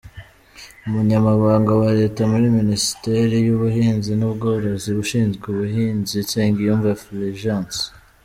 Umunyamabanga 0.87 1.71
wa 1.81 1.89
Leta 1.99 2.21
muri 2.31 2.45
Minisiteri 2.59 3.35
y’Ubuhinzi 3.47 4.11
n’Ubworozi 4.15 4.89
ushinzwe 5.03 5.43
ubuhinzi: 5.53 6.15
Nsengiyumva 6.25 6.89
Fulgence. 7.03 7.81